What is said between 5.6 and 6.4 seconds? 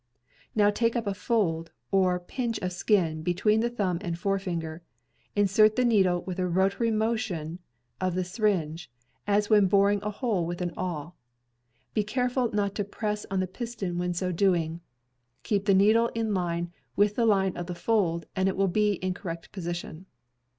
the needle with